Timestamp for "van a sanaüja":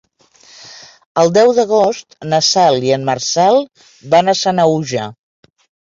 4.15-5.05